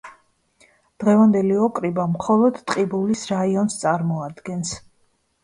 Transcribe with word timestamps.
დღევანდელი 1.03 1.57
ოკრიბა 1.65 2.05
მხოლოდ 2.13 2.57
ტყიბულის 2.73 3.23
რაიონს 3.35 3.79
წარმოადგენს. 3.85 4.75